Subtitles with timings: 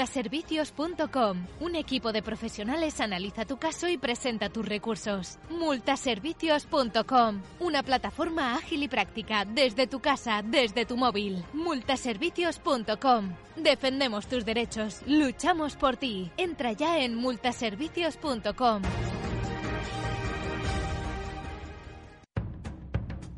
[0.00, 1.46] Multaservicios.com.
[1.60, 5.38] Un equipo de profesionales analiza tu caso y presenta tus recursos.
[5.50, 7.42] Multaservicios.com.
[7.58, 11.44] Una plataforma ágil y práctica desde tu casa, desde tu móvil.
[11.52, 13.34] Multaservicios.com.
[13.56, 16.30] Defendemos tus derechos, luchamos por ti.
[16.38, 18.82] Entra ya en multaservicios.com.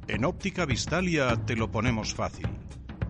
[0.06, 2.46] En Óptica Vistalia te lo ponemos fácil.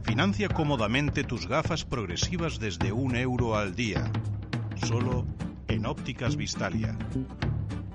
[0.02, 4.10] Financia cómodamente tus gafas progresivas desde un euro al día.
[4.86, 5.26] Solo
[5.68, 6.96] en Ópticas Vistalia.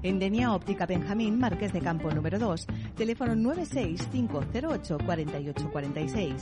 [0.04, 6.36] En Denia Óptica Benjamín, Marqués de Campo número 2, teléfono 965084846.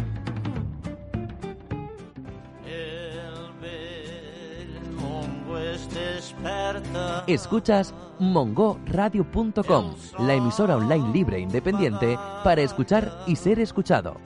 [7.27, 14.21] Escuchas mongoradio.com, la emisora online libre e independiente para escuchar y ser escuchado.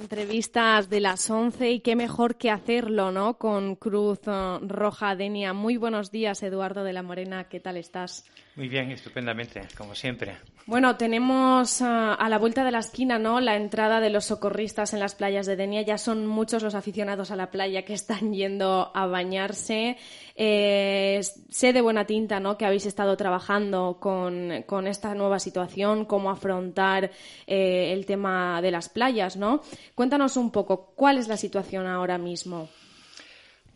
[0.00, 3.38] Entrevistas de las 11 y qué mejor que hacerlo, ¿no?
[3.38, 5.52] Con Cruz eh, Roja Denia.
[5.52, 7.44] Muy buenos días, Eduardo de la Morena.
[7.44, 8.24] ¿Qué tal estás?
[8.56, 10.36] Muy bien, estupendamente, como siempre.
[10.66, 13.40] Bueno, tenemos ah, a la vuelta de la esquina, ¿no?
[13.40, 15.82] La entrada de los socorristas en las playas de Denia.
[15.82, 19.96] Ya son muchos los aficionados a la playa que están yendo a bañarse.
[20.36, 22.56] Eh, sé de buena tinta, ¿no?
[22.56, 27.10] Que habéis estado trabajando con, con esta nueva situación, cómo afrontar
[27.48, 29.62] eh, el tema de las playas, ¿no?
[29.96, 32.68] Cuéntanos un poco, ¿cuál es la situación ahora mismo?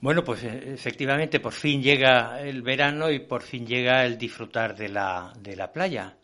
[0.01, 4.77] Bueno, pues eh, efectivamente por fin llega el verano y por fin llega el disfrutar
[4.77, 6.17] de la, de la playa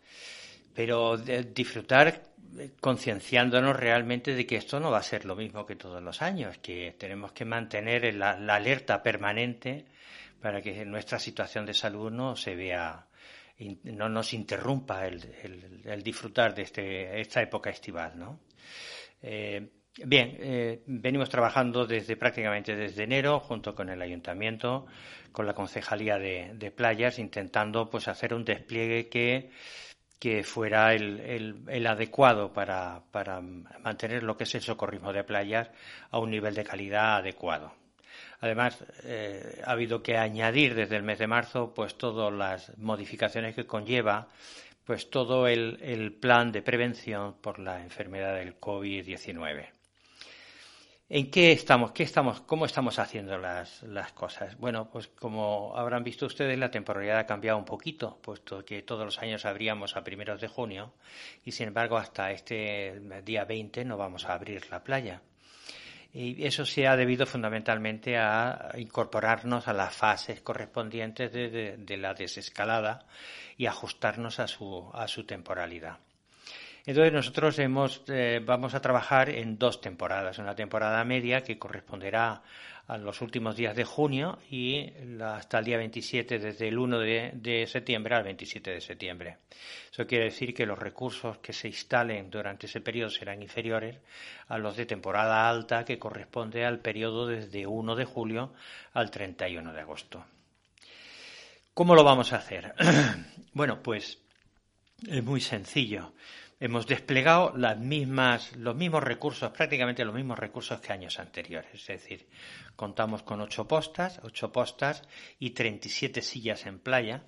[0.75, 2.21] pero disfrutar
[2.59, 6.21] eh, concienciándonos realmente de que esto no va a ser lo mismo que todos los
[6.21, 9.85] años, que tenemos que mantener la, alerta permanente
[10.41, 13.07] para que nuestra situación de salud no se vea,
[13.83, 18.41] no nos interrumpa el, disfrutar de este, esta época estival, ¿no?
[19.21, 19.67] Eh,
[20.03, 24.85] bien, eh, venimos trabajando desde prácticamente desde enero junto con el ayuntamiento,
[25.31, 33.03] con la concejalía de, playas, intentando pues hacer un despliegue que fuera el, adecuado para,
[33.81, 35.69] mantener lo que es el socorrismo de playas
[36.11, 37.73] a un nivel de calidad adecuado.
[38.41, 43.55] Además, eh, ha habido que añadir desde el mes de marzo pues todas las modificaciones
[43.55, 44.27] que conlleva
[44.83, 49.74] pues todo el plan de prevención por la enfermedad del COVID-19.
[51.07, 51.91] ¿En qué estamos?
[51.91, 52.41] ¿Qué estamos?
[52.41, 54.57] ¿Cómo estamos haciendo las, las, cosas?
[54.57, 59.05] Bueno, pues como habrán visto ustedes, la temporalidad ha cambiado un poquito, puesto que todos
[59.05, 60.93] los años abríamos a primeros de junio
[61.43, 65.21] y, sin embargo, hasta este día 20 no vamos a abrir la playa.
[66.11, 72.15] Y eso se ha debido fundamentalmente a incorporarnos a las fases correspondientes de, de la
[72.15, 73.05] desescalada
[73.57, 75.99] y ajustarnos a su, a su temporalidad.
[76.85, 80.37] Entonces nosotros eh, vamos a trabajar en dos temporadas.
[80.37, 82.43] Una temporada media que corresponderá
[82.87, 87.65] a los últimos días de junio y hasta el día 27, desde el 1 de,
[87.67, 89.37] septiembre al 27 de septiembre.
[89.91, 93.97] Eso quiere decir que los recursos que se instalen durante ese periodo serán inferiores
[94.47, 98.53] a los de temporada alta que corresponde al periodo desde 1 de julio
[98.93, 100.23] al 31 de agosto.
[101.73, 102.75] ¿Cómo lo vamos a hacer?
[103.53, 104.19] bueno, pues
[105.09, 106.13] es muy sencillo
[106.59, 111.73] hemos desplegado las mismas, los mismos recursos, prácticamente los mismos recursos que años anteriores.
[111.73, 112.27] Es decir,
[112.75, 115.03] contamos con ocho postas, ocho postas
[115.39, 117.23] y 37 sillas en playa.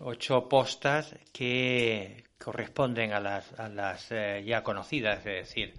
[0.00, 5.74] Ocho postas que corresponden a las, a las eh, ya conocidas, es decir,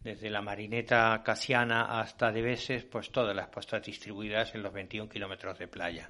[0.00, 5.58] desde la marineta casiana hasta Debeses, pues todas las postas distribuidas en los 21 kilómetros
[5.58, 6.08] de playa.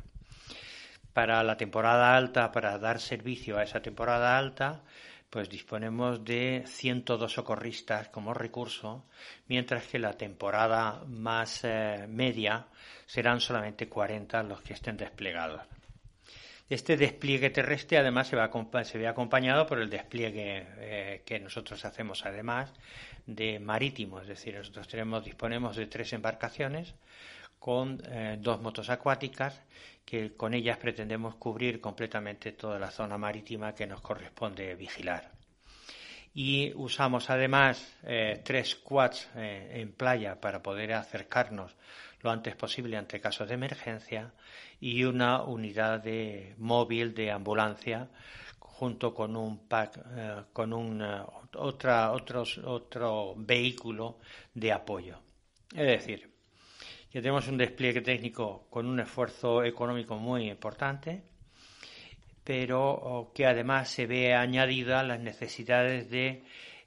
[1.15, 4.83] Para la temporada alta, para dar servicio a esa temporada alta,
[5.35, 9.03] pues disponemos de 102 socorristas como recurso,
[9.49, 12.69] mientras que la temporada más eh, media
[13.05, 15.63] serán solamente 40 los que estén desplegados.
[16.71, 18.49] Este despliegue terrestre además se, va,
[18.85, 22.73] se ve acompañado por el despliegue eh, que nosotros hacemos además
[23.27, 24.87] de marítimo, es decir, nosotros
[25.25, 26.95] disponemos de tres embarcaciones
[27.59, 29.61] con eh, dos motos acuáticas
[30.05, 35.33] que con ellas pretendemos cubrir completamente toda la zona marítima que nos corresponde vigilar.
[36.35, 41.77] Y usamos además eh, tres quads eh, en playa para poder acercarnos
[42.21, 44.33] lo antes posible ante casos de emergencia
[44.81, 48.09] y una unidad de móvil de ambulancia
[48.59, 51.03] junto con un pack, eh, con un
[51.55, 54.19] otra, otro vehículo
[54.55, 55.21] de apoyo.
[55.73, 56.34] Es decir,
[57.15, 61.23] que tenemos un despliegue técnico con un esfuerzo económico muy importante,
[62.43, 66.43] pero que además se ve añadida las necesidades de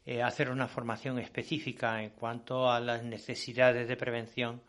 [0.05, 4.61] eh, hacer una formación específica en cuanto a las necesidades de prevención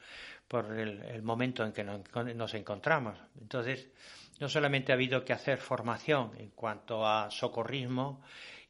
[0.46, 3.18] por el, momento en que nos encontramos.
[3.40, 3.90] Entonces,
[4.38, 8.22] no solamente ha habido que hacer formación en cuanto a socorrismo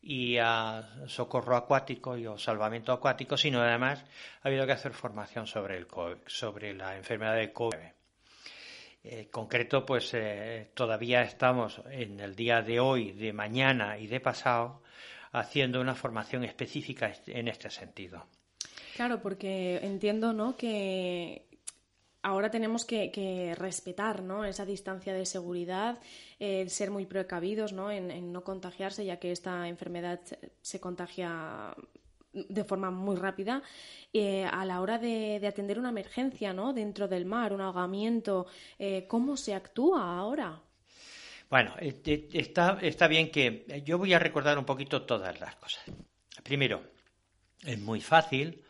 [0.09, 4.03] y a socorro acuático y o salvamento acuático, sino además
[4.43, 5.87] ha habido que hacer formación sobre el
[6.27, 7.77] sobre la enfermedad de COVID.
[7.77, 14.07] En eh, concreto, pues eh, todavía estamos en el día de hoy, de mañana y
[14.07, 14.83] de pasado
[15.33, 18.25] haciendo una formación específica en este sentido.
[18.97, 20.57] Claro, porque entiendo, ¿no?
[20.57, 21.48] Que
[22.29, 24.45] ahora tenemos que, respetar ¿no?
[24.45, 25.99] esa distancia de seguridad,
[26.39, 27.91] ser muy precavidos ¿no?
[27.91, 30.21] En, no contagiarse, ya que esta enfermedad
[30.63, 31.75] se contagia
[32.33, 33.63] de forma muy rápida
[34.13, 36.73] eh, a la hora de, atender una emergencia ¿no?
[36.73, 38.47] dentro del mar, un ahogamiento.
[38.79, 40.61] Eh, ¿Cómo se actúa ahora?
[41.51, 45.83] Bueno, está, está bien que yo voy a recordar un poquito todas las cosas.
[46.43, 46.83] Primero,
[47.65, 48.63] es muy fácil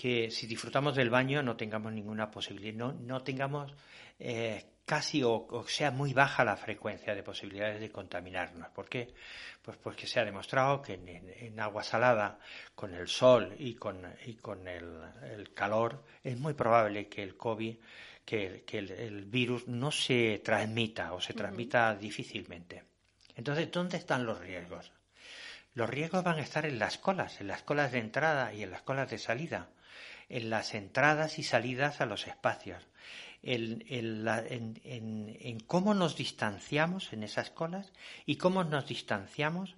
[0.00, 3.70] que si disfrutamos del baño no tengamos ninguna posibilidad, no, no tengamos
[4.18, 8.70] eh, casi o, sea muy baja la frecuencia de posibilidades de contaminarnos.
[8.70, 9.12] ¿Por qué?
[9.60, 12.38] Pues porque se ha demostrado que en, agua salada,
[12.74, 17.76] con el sol y con, y con el, calor, es muy probable que el COVID,
[18.24, 22.84] que, el, virus no se transmita o se transmita difícilmente.
[23.36, 24.92] Entonces, ¿dónde están los riesgos?
[25.74, 28.70] Los riesgos van a estar en las colas, en las colas de entrada y en
[28.70, 29.68] las colas de salida
[30.30, 32.82] en las entradas y salidas a los espacios,
[33.42, 34.24] en,
[35.66, 37.92] cómo nos distanciamos en esas colas
[38.24, 39.74] y cómo nos distanciamos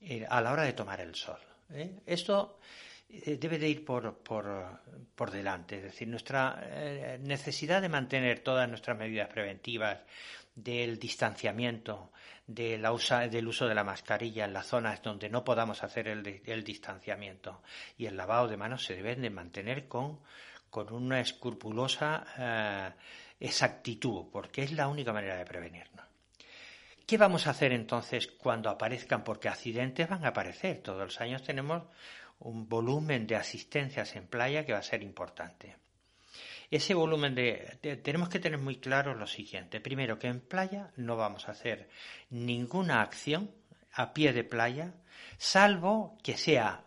[0.00, 1.40] eh, a la hora de tomar el sol.
[1.70, 1.98] ¿eh?
[2.06, 2.58] Esto
[3.08, 9.28] debe de ir por, por, delante, es decir, nuestra necesidad de mantener todas nuestras medidas
[9.28, 9.98] preventivas,
[10.62, 12.10] del distanciamiento,
[12.46, 16.08] de la usa, del uso de la mascarilla en las zonas donde no podamos hacer
[16.08, 17.62] el, distanciamiento
[17.96, 20.20] y el lavado de manos se deben de mantener con,
[20.70, 22.90] con una escrupulosa eh,
[23.38, 26.06] exactitud, porque es la única manera de prevenirnos.
[27.06, 29.24] ¿Qué vamos a hacer entonces cuando aparezcan?
[29.24, 30.82] Porque accidentes van a aparecer.
[30.82, 31.84] Todos los años tenemos
[32.40, 35.76] un volumen de asistencias en playa que va a ser importante.
[36.70, 39.80] Ese volumen de, Tenemos que tener muy claro lo siguiente.
[39.80, 41.88] Primero, que en playa no vamos a hacer
[42.30, 43.50] ninguna acción
[43.92, 44.94] a pie de playa,
[45.38, 46.84] salvo que sea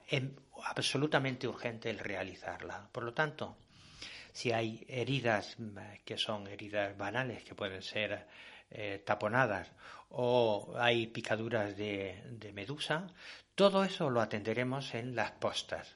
[0.66, 2.88] absolutamente urgente el realizarla.
[2.92, 3.58] Por lo tanto,
[4.32, 8.28] si hay heridas mm, que son heridas banales, que pueden ser
[8.72, 9.72] eh, taponadas,
[10.10, 13.08] o hay picaduras de medusa,
[13.56, 15.96] todo eso lo atenderemos en las postas.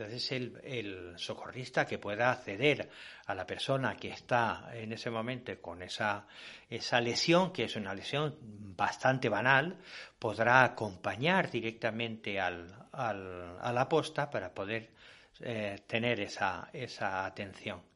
[0.00, 2.88] Entonces el, socorrista que pueda acceder
[3.26, 6.26] a la persona que está en ese momento con esa,
[6.70, 9.76] esa lesión, que es una lesión bastante banal,
[10.18, 14.88] podrá acompañar directamente al, a la posta para poder
[15.40, 17.89] eh, tener esa, esa atención.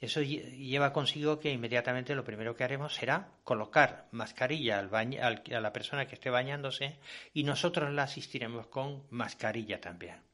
[0.00, 5.72] Eso lleva consigo que inmediatamente lo primero que haremos será colocar mascarilla al a la
[5.72, 6.96] persona que esté bañándose
[7.34, 10.27] y nosotros la asistiremos con mascarilla también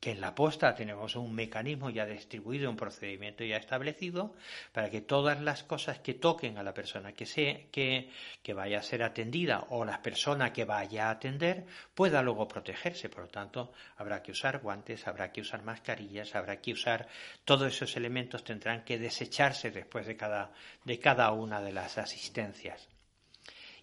[0.00, 4.34] que en la posta tenemos un mecanismo ya distribuido, un procedimiento ya establecido,
[4.72, 8.10] para que todas las cosas que toquen a la persona que, se, que,
[8.42, 13.10] que vaya a ser atendida o la persona que vaya a atender pueda luego protegerse.
[13.10, 17.06] Por lo tanto, habrá que usar guantes, habrá que usar mascarillas, habrá que usar
[17.44, 20.50] todos esos elementos tendrán que desecharse después de cada,
[20.84, 22.89] de cada una de las asistencias.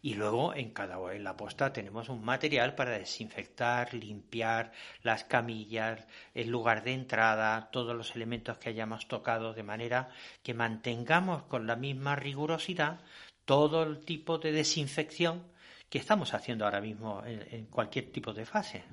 [0.07, 4.71] Y luego en cada en la posta tenemos un material para desinfectar, limpiar
[5.03, 10.09] las camillas, el lugar de entrada, todos los elementos que hayamos tocado, de manera
[10.43, 13.01] que mantengamos con la misma rigurosidad
[13.43, 15.43] todo el tipo de desinfección
[15.89, 18.85] que estamos haciendo ahora mismo en, cualquier tipo de fase.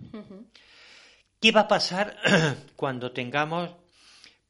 [1.40, 2.16] ¿Qué va a pasar
[2.75, 3.71] cuando tengamos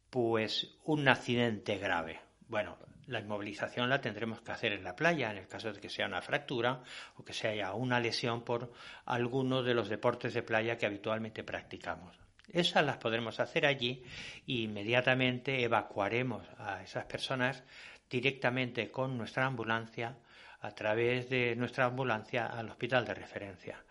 [0.08, 2.22] pues un accidente grave?
[2.48, 5.88] Bueno, la inmovilización la tendremos que hacer en la playa en el caso de que
[5.88, 6.82] sea una fractura
[7.16, 8.72] o que sea una lesión por
[9.06, 12.16] alguno de los deportes de playa que habitualmente practicamos.
[12.52, 14.02] Esas las podremos hacer allí
[14.46, 17.64] e inmediatamente evacuaremos a esas personas
[18.08, 20.16] directamente con nuestra ambulancia,
[20.60, 23.84] a través de nuestra ambulancia, al hospital de referencia.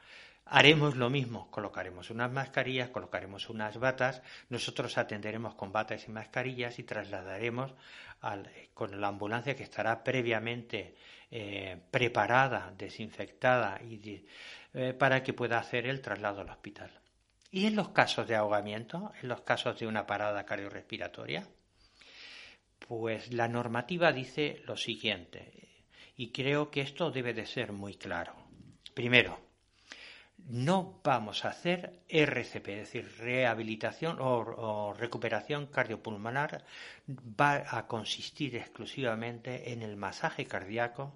[0.55, 6.77] Haremos lo mismo, colocaremos unas mascarillas, colocaremos unas batas, nosotros atenderemos con batas y mascarillas
[6.77, 7.73] y trasladaremos
[8.75, 10.95] con la ambulancia que estará previamente
[11.31, 14.27] eh, preparada, desinfectada y
[14.75, 16.91] eh, para que pueda hacer el traslado al hospital.
[17.49, 21.47] ¿Y en los casos de ahogamiento, en los casos de una parada cardiorrespiratoria?
[22.77, 25.81] Pues la normativa dice lo siguiente,
[26.15, 28.35] y creo que esto debe de ser muy claro.
[28.93, 29.42] Primero,
[30.49, 36.63] no vamos a hacer RCP, es decir, rehabilitación o, recuperación cardiopulmonar,
[37.09, 41.13] va a consistir exclusivamente en el masaje cardíaco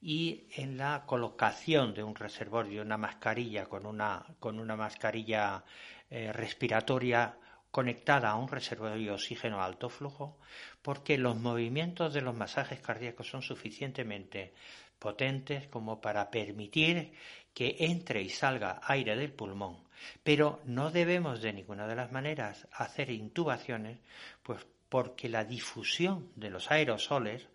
[0.00, 5.64] y en la colocación de un reservorio, una mascarilla con una, con una mascarilla
[6.10, 7.36] eh, respiratoria
[7.74, 10.38] conectada a un reservorio de oxígeno a alto flujo,
[10.80, 14.54] porque los movimientos de los masajes cardíacos son suficientemente
[15.00, 17.14] potentes como para permitir
[17.52, 19.82] que entre y salga aire del pulmón,
[20.22, 23.98] pero no debemos de ninguna de las maneras hacer intubaciones,
[24.44, 27.48] pues porque la difusión de los aerosoles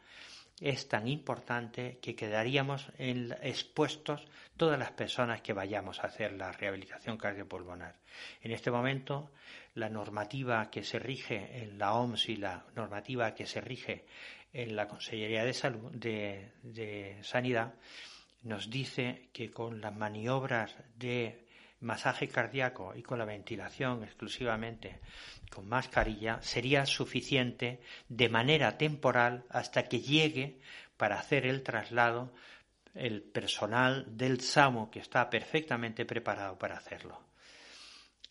[0.59, 7.17] es tan importante que quedaríamos expuestos todas las personas que vayamos a hacer la rehabilitación
[7.17, 7.95] cardiopulmonar.
[8.41, 9.31] En este momento,
[9.79, 14.05] la normativa que se rige en la OMS y la normativa que se rige
[14.53, 17.73] en la Consellería de, Salud, de Sanidad
[18.43, 21.45] nos dice que con las maniobras de
[21.81, 24.99] masaje cardíaco y con la ventilación exclusivamente
[25.49, 30.59] con mascarilla sería suficiente de manera temporal hasta que llegue
[30.97, 32.33] para hacer el traslado
[32.95, 37.28] el personal del SAMU que está perfectamente preparado para hacerlo.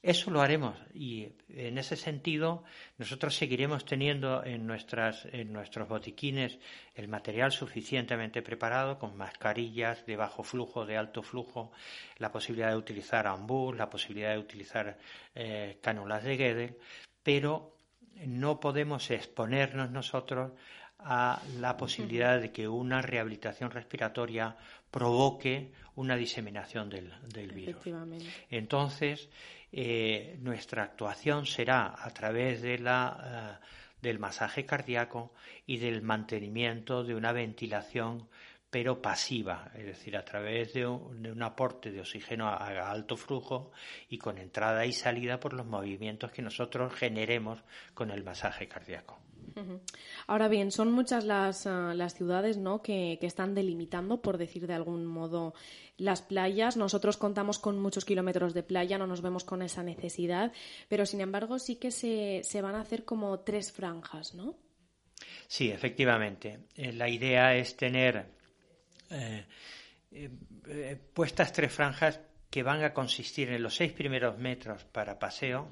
[0.01, 2.63] Eso lo haremos y en ese sentido
[2.99, 6.59] nosotros seguiremos teniendo en, nuestras, en nuestros botiquines
[6.95, 11.73] el material suficientemente preparado con mascarillas de bajo flujo, de alto flujo,
[12.19, 14.99] la posibilidad de utilizar ambús, la posibilidad de utilizar
[15.35, 16.77] eh, cánulas de Gödel,
[17.25, 17.75] pero
[18.25, 20.53] no podemos exponernos nosotros
[21.01, 24.57] a la posibilidad de que una rehabilitación respiratoria
[24.91, 27.83] provoque una diseminación del, del virus.
[28.51, 29.29] Entonces,
[29.73, 33.67] eh, nuestra actuación será a través de la, eh,
[34.03, 35.33] del masaje cardíaco
[35.67, 38.29] y del mantenimiento de una ventilación
[38.71, 43.73] pero pasiva, es decir, a través de un, aporte de oxígeno a, alto flujo
[44.11, 47.61] y con entrada y salida por los movimientos que nosotros generemos
[47.95, 49.19] con el masaje cardíaco.
[50.27, 52.83] Ahora bien, son muchas las, ah, las ciudades ¿no?
[52.83, 55.55] que, están delimitando, por decir de algún modo,
[55.97, 56.77] las playas.
[56.77, 60.53] Nosotros contamos con muchos kilómetros de playa, no nos vemos con esa necesidad,
[60.89, 64.57] pero sin embargo sí que se, se van a hacer como tres franjas, ¿no?
[65.47, 66.61] Sí, efectivamente.
[66.77, 68.27] Eh, la idea es tener
[69.11, 69.47] eh,
[70.13, 75.69] eh, puestas tres franjas que van a consistir en los seis primeros metros para paseo,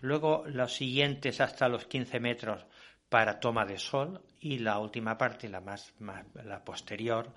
[0.00, 2.66] luego los siguientes hasta los 15 metros
[3.08, 5.94] para toma de sol y la última parte, la más,
[6.44, 7.32] la posterior,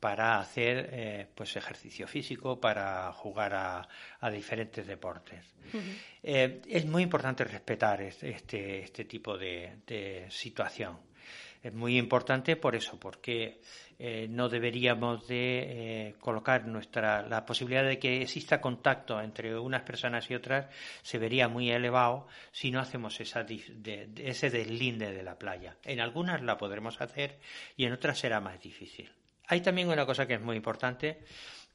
[0.00, 5.54] para hacer eh, pues ejercicio físico, para jugar a, diferentes deportes.
[6.22, 10.98] Eh, es muy importante respetar este, este tipo de situación.
[11.66, 13.60] Es muy importante por eso, porque
[13.98, 15.64] eh, no deberíamos de
[16.08, 21.18] eh, colocar nuestra la posibilidad de que exista contacto entre unas personas y otras se
[21.18, 25.76] vería muy elevado si no hacemos esa, ese deslinde de la playa.
[25.82, 27.40] En algunas la podremos hacer
[27.76, 29.10] y en otras será más difícil.
[29.48, 31.24] Hay también una cosa que es muy importante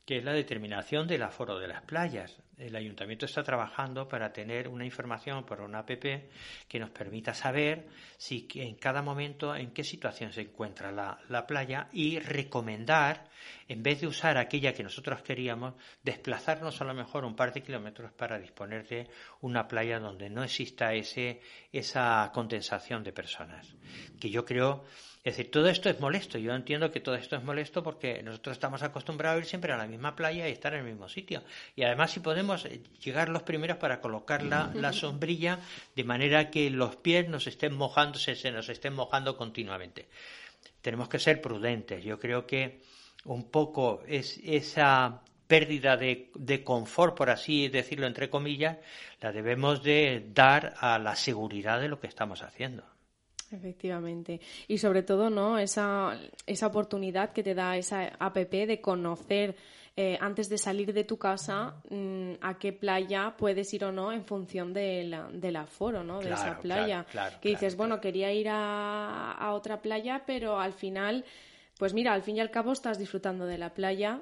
[0.05, 2.37] que es la determinación del aforo de las playas.
[2.61, 7.87] El ayuntamiento está trabajando para tener una información por una app que nos permita saber
[8.17, 13.27] si en cada momento en qué situación se encuentra la, la playa y recomendar,
[13.67, 17.63] en vez de usar aquella que nosotros queríamos, desplazarnos a lo mejor un par de
[17.63, 19.09] kilómetros para disponer de
[19.41, 21.41] una playa donde no exista ese,
[21.71, 23.73] esa condensación de personas.
[24.19, 24.85] Que yo creo
[25.23, 26.39] es decir, todo esto es molesto.
[26.39, 29.77] Yo entiendo que todo esto es molesto porque nosotros estamos acostumbrados a ir siempre a
[29.77, 31.43] la misma playa y estar en el mismo sitio.
[31.75, 35.59] Y además, si podemos eh, llegar los primeros para colocar la, sombrilla
[35.95, 40.07] de manera que los pies nos estén mojando, se nos estén mojando continuamente.
[40.81, 42.03] Tenemos que ser prudentes.
[42.03, 42.81] Yo creo que
[43.25, 48.77] un poco es esa pérdida de, de, confort, por así decirlo, entre comillas,
[49.19, 52.83] la debemos de dar a la seguridad de lo que estamos haciendo.
[53.51, 54.39] Efectivamente.
[54.67, 55.59] Y sobre todo, ¿no?
[55.59, 59.55] Esa, esa oportunidad que te da esa APP de conocer
[59.95, 64.11] eh, antes de salir de tu casa mm, a qué playa puedes ir o no
[64.11, 66.19] en función de la, del aforo, ¿no?
[66.19, 67.05] De esa playa.
[67.41, 71.25] que dices, bueno, quería ir a, a otra playa, pero al final,
[71.77, 74.21] pues mira, al fin y al cabo estás disfrutando de la playa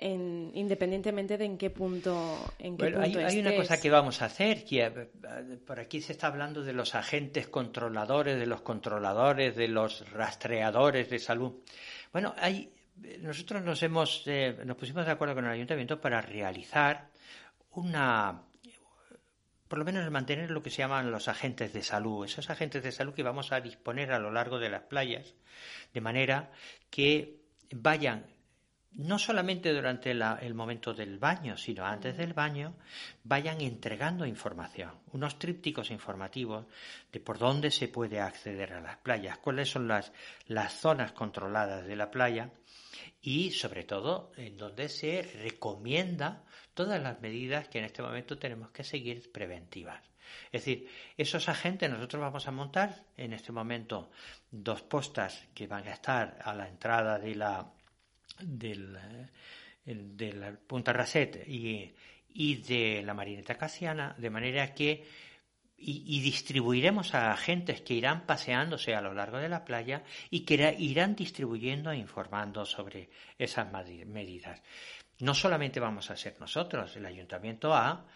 [0.00, 4.64] independientemente de en qué punto, en qué hay, hay, una cosa que vamos a hacer,
[4.64, 4.88] que
[5.66, 11.10] por aquí se está hablando de los agentes controladores, de los controladores, de los rastreadores
[11.10, 11.52] de salud.
[12.12, 12.70] Bueno, hay,
[13.20, 17.10] nosotros nos hemos, eh, nos pusimos de acuerdo con el ayuntamiento para realizar
[17.72, 18.42] una,
[19.68, 22.92] por lo menos mantener lo que se llaman los agentes de salud, esos agentes de
[22.92, 25.34] salud que vamos a disponer a lo largo de las playas,
[25.92, 26.50] de manera
[26.90, 28.26] que vayan
[28.92, 32.74] no solamente durante el momento del baño, sino antes del baño,
[33.22, 36.66] vayan entregando información, unos trípticos informativos
[37.12, 40.12] de por dónde se puede acceder a las playas, cuáles son las,
[40.46, 42.50] las zonas controladas de la playa
[43.20, 48.70] y, sobre todo, en donde se recomienda todas las medidas que en este momento tenemos
[48.70, 50.02] que seguir preventivas.
[50.52, 54.10] Es decir, esos agentes nosotros vamos a montar en este momento
[54.50, 57.72] dos postas que van a estar a la entrada de la
[58.40, 58.98] del,
[59.84, 61.92] de la Punta Rasset y,
[62.28, 65.04] y, de la Marineta Casiana, de manera que
[65.78, 70.76] y, distribuiremos a agentes que irán paseándose a lo largo de la playa y que
[70.78, 74.60] irán distribuyendo e informando sobre esas medidas.
[75.20, 78.06] No solamente vamos a ser nosotros, el ayuntamiento ha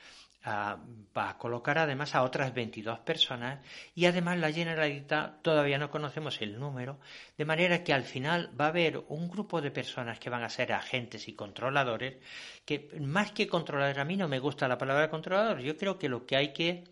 [0.45, 3.61] va a colocar además a otras 22 personas
[3.95, 6.99] y además la Generalitat todavía no conocemos el número,
[7.39, 10.49] de manera que al final va a haber un grupo de personas que van a
[10.49, 12.17] ser agentes y controladores,
[12.65, 16.09] que más que controladores, a mí no me gusta la palabra controlador, yo creo que
[16.09, 16.85] lo que hay que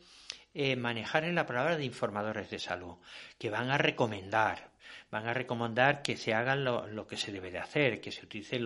[0.54, 2.96] eh, manejar es la palabra de informadores de salud,
[3.38, 4.70] que van a recomendar,
[5.10, 8.64] van a recomendar que se hagan lo, que se debe de hacer, que se utilicen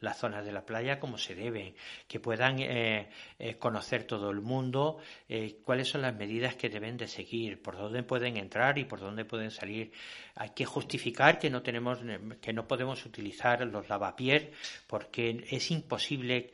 [0.00, 1.74] las zonas de la playa como se deben,
[2.08, 6.96] que puedan eh, eh, conocer todo el mundo eh, cuáles son las medidas que deben
[6.96, 9.92] de seguir, por dónde pueden entrar y por dónde pueden salir.
[10.34, 12.00] Hay que justificar que no tenemos,
[12.40, 14.48] que no podemos utilizar los lavapiés
[14.86, 16.50] porque es imposible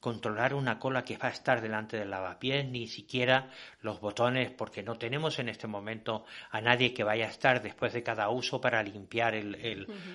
[0.00, 3.48] controlar una cola que va a estar delante del lavapiés, ni siquiera
[3.80, 7.94] los botones, porque no tenemos en este momento a nadie que vaya a estar después
[7.94, 9.34] de cada uso para limpiar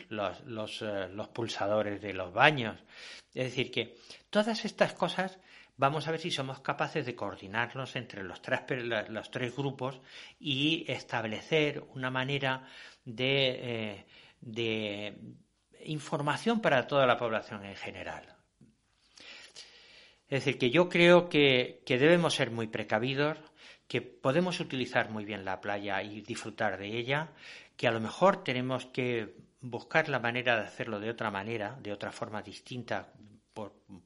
[0.09, 2.77] los, eh, los, pulsadores de los baños.
[3.33, 3.97] Es decir, que
[4.29, 5.39] todas estas cosas
[5.75, 8.61] vamos a ver si somos capaces de coordinarnos entre los tres,
[9.09, 9.99] los tres grupos
[10.39, 12.67] y establecer una manera
[13.05, 14.05] de, eh,
[14.41, 15.17] de
[15.85, 18.38] información para toda la población en general.
[20.29, 23.37] Es decir, que yo creo que, que debemos ser muy precavidos,
[23.87, 27.31] que podemos utilizar muy bien la playa y disfrutar de ella,
[27.75, 31.91] que a lo mejor tenemos que buscar la manera de hacerlo de otra manera, de
[31.91, 33.11] otra forma distinta,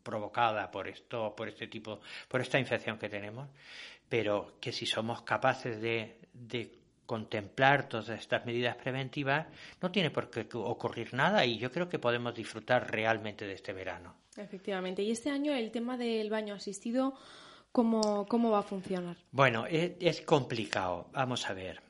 [0.01, 3.49] provocada por esto, por este tipo, por esta infección que tenemos,
[4.09, 9.47] pero que si somos capaces de, de contemplar todas estas medidas preventivas,
[9.81, 13.73] no tiene por qué ocurrir nada y yo creo que podemos disfrutar realmente de este
[13.73, 14.22] verano.
[14.37, 15.03] Efectivamente.
[15.03, 17.13] Y este año el tema del baño asistido
[17.73, 19.17] ¿Cómo, cómo va a funcionar?
[19.31, 21.09] Bueno, es, complicado.
[21.11, 21.81] Vamos a ver.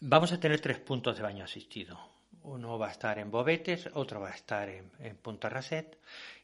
[0.00, 1.96] Vamos a tener tres puntos de baño asistido.
[2.42, 4.90] Uno va a estar en Bobetes, otro va a estar en,
[5.22, 5.96] Punta Raset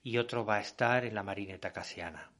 [0.05, 2.31] y otro va a estar en la Marineta Casiana.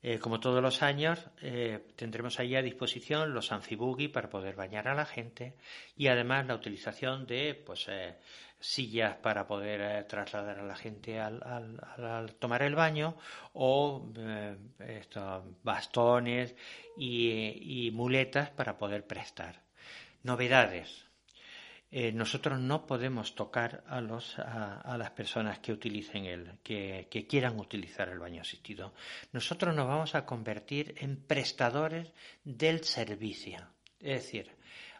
[0.00, 4.86] Eh, como todos los años, eh, tendremos ahí a disposición los anfibugui para poder bañar
[4.86, 5.56] a la gente
[5.96, 8.14] y además la utilización de pues, eh,
[8.60, 13.16] sillas para poder eh, trasladar a la gente al, tomar el baño
[13.52, 14.56] o eh,
[15.62, 16.54] bastones
[16.96, 19.62] y, muletas para poder prestar.
[20.22, 21.04] Novedades.
[21.92, 27.26] Eh, nosotros no podemos tocar a, los, a, las personas que utilicen el, que, que,
[27.26, 28.92] quieran utilizar el baño asistido.
[29.32, 33.60] Nosotros nos vamos a convertir en prestadores del servicio.
[34.00, 34.55] Es decir,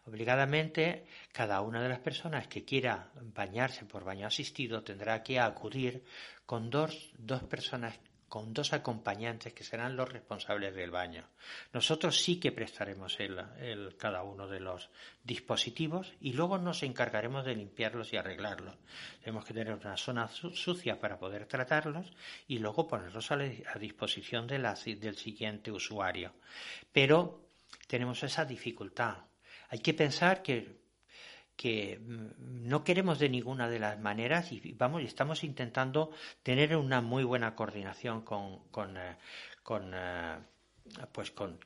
[0.06, 6.04] Obligadamente, cada una de las personas que quiera bañarse por baño asistido tendrá que acudir
[6.46, 11.24] con dos, dos personas con dos acompañantes que serán los responsables del baño.
[11.72, 14.90] Nosotros sí que prestaremos el, cada uno de los
[15.22, 18.76] dispositivos y luego nos encargaremos de limpiarlos y arreglarlos.
[19.20, 22.12] Tenemos que tener una zona sucia para poder tratarlos
[22.48, 23.38] y luego ponerlos a,
[23.78, 26.32] disposición del siguiente usuario.
[26.92, 27.48] Pero
[27.86, 29.18] tenemos esa dificultad
[29.68, 30.80] hay que pensar que,
[31.56, 36.10] que mm, no queremos de ninguna de las maneras y vamos estamos intentando
[36.42, 39.16] tener una muy buena coordinación con, con, eh,
[39.62, 40.36] con, eh,
[41.12, 41.58] pues con,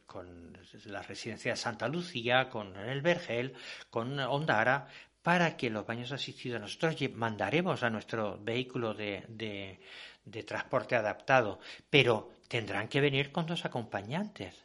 [0.87, 3.55] la residencia de Santa Lucía, con el Vergel,
[3.91, 4.87] con Ondara,
[5.23, 9.79] para que los baños asistidos nosotros mandaremos a nuestro vehículo de,
[10.25, 11.61] de transporte adaptado,
[11.91, 14.65] pero tendrán que venir con dos acompañantes.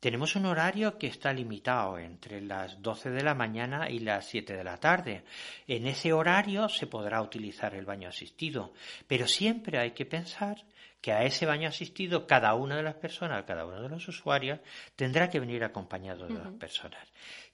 [0.00, 4.54] Tenemos un horario que está limitado entre las 12 de la mañana y las 7
[4.54, 5.24] de la tarde.
[5.66, 8.74] En ese horario se podrá utilizar el baño asistido,
[9.06, 10.64] pero siempre hay que pensar
[11.00, 14.60] que a ese baño asistido cada una de las personas, cada uno de los usuarios,
[14.96, 17.06] tendrá que venir acompañado de dos personas.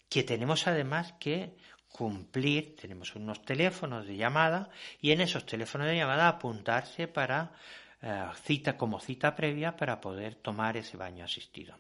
[0.09, 1.55] Que tenemos además que
[1.89, 4.69] cumplir, tenemos unos teléfonos de llamada
[5.01, 7.53] y en esos teléfonos de llamada apuntarse para
[8.01, 11.77] eh, cita como cita previa para poder tomar ese baño asistido.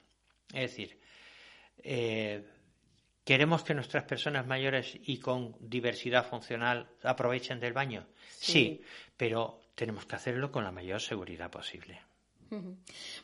[0.52, 1.00] Es decir,
[1.82, 2.44] eh,
[3.24, 8.06] ¿queremos que nuestras personas mayores y con diversidad funcional aprovechen del baño?
[8.28, 8.82] sí,
[9.16, 12.00] pero tenemos que hacerlo con la mayor seguridad posible.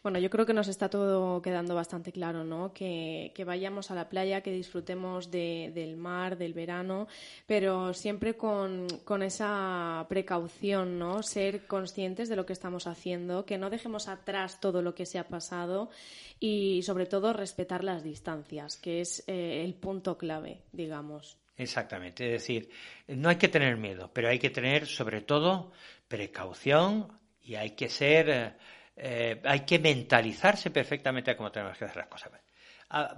[0.02, 2.72] Bueno, yo creo que nos está todo quedando bastante claro, ¿no?
[2.72, 7.08] Que, vayamos a la playa, que disfrutemos del mar, del verano,
[7.46, 8.86] pero siempre con,
[9.22, 11.22] esa precaución, ¿no?
[11.22, 15.18] Ser conscientes de lo que estamos haciendo, que no dejemos atrás todo lo que se
[15.18, 15.90] ha pasado
[16.40, 21.36] y, sobre todo, respetar las distancias, que es eh, el punto clave, digamos.
[21.56, 22.70] Exactamente, es decir,
[23.08, 25.72] no hay que tener miedo, pero hay que tener, sobre todo,
[26.06, 27.08] precaución
[27.42, 28.30] y hay que ser.
[28.30, 28.52] Eh,
[29.00, 32.32] eh, hay que mentalizarse perfectamente a cómo tenemos que hacer las cosas.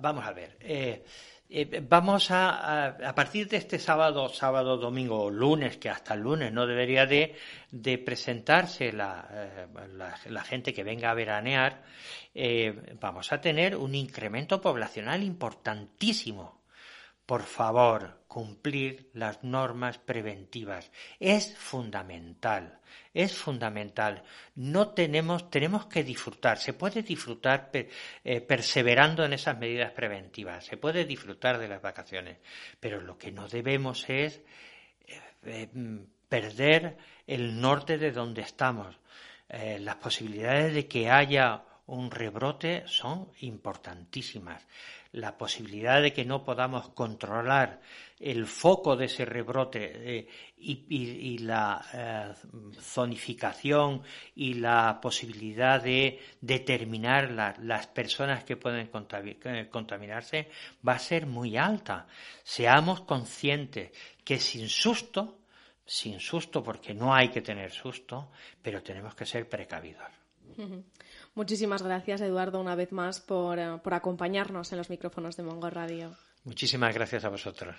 [0.01, 0.57] Vamos a ver.
[0.61, 1.05] Eh,
[1.49, 6.21] eh, vamos a, a, partir de este sábado, sábado, domingo o lunes, que hasta el
[6.21, 7.35] lunes no debería de,
[7.71, 9.69] de presentarse la,
[10.27, 11.83] la, gente que venga a veranear,
[13.01, 16.60] vamos a tener un incremento poblacional importantísimo.
[17.31, 20.91] Por favor, cumplir las normas preventivas.
[21.21, 22.81] Es fundamental,
[23.15, 24.25] es fundamental.
[24.57, 26.59] No tenemos, tenemos que disfrutar.
[26.59, 30.65] Se puede disfrutar eh, perseverando en esas medidas preventivas.
[30.65, 32.39] Se puede disfrutar de las vacaciones.
[32.81, 34.43] Pero lo que no debemos es
[35.07, 35.69] eh, eh,
[36.29, 36.97] perder
[37.29, 38.99] el norte de donde estamos.
[39.49, 44.67] las posibilidades de que haya un rebrote son importantísimas
[45.13, 47.81] la posibilidad de que no podamos controlar
[48.19, 52.33] el foco de ese rebrote eh, y, la eh,
[52.81, 54.03] zonificación
[54.37, 60.51] y la posibilidad de determinar las personas que pueden eh, contaminarse
[60.87, 62.07] va a ser muy alta.
[62.45, 63.91] Seamos conscientes
[64.23, 65.39] que sin susto,
[65.85, 68.31] sin susto porque no hay que tener susto,
[68.63, 70.09] pero tenemos que ser precavidos.
[71.35, 75.71] Muchísimas gracias, Eduardo, una vez más por, eh, por acompañarnos en los micrófonos de Mongo
[75.71, 76.17] Radio.
[76.45, 77.77] Muchísimas gracias a vosotros.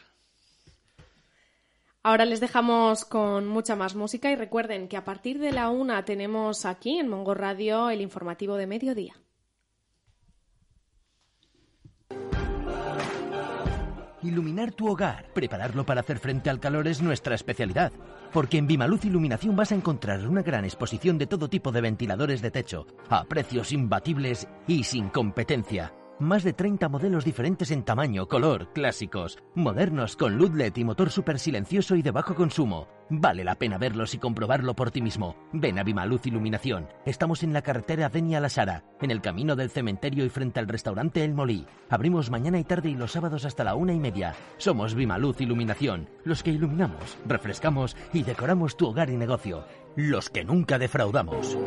[2.03, 6.03] Ahora les dejamos con mucha más música y recuerden que a partir de la una
[6.03, 9.20] tenemos aquí en Mongo Radio el informativo de mediodía.
[14.23, 17.91] Iluminar tu hogar, prepararlo para hacer frente al calor es nuestra especialidad.
[18.31, 22.41] Porque en Vimaluz Iluminación vas a encontrar una gran exposición de todo tipo de ventiladores
[22.41, 28.27] de techo, a precios imbatibles y sin competencia más de 30 modelos diferentes en tamaño,
[28.27, 32.87] color, clásicos, modernos con luz LED y motor super silencioso y de bajo consumo.
[33.09, 35.35] Vale la pena verlos y comprobarlo por ti mismo.
[35.51, 36.87] Ven a Vimaluz Iluminación.
[37.05, 40.69] Estamos en la carretera Denia La Sara, en el camino del cementerio y frente al
[40.69, 41.65] restaurante El Molí.
[41.89, 44.33] Abrimos mañana y tarde y los sábados hasta la una y media.
[44.57, 49.65] Somos Vimaluz Iluminación, los que iluminamos, refrescamos y decoramos tu hogar y negocio.
[49.97, 51.57] Los que nunca defraudamos.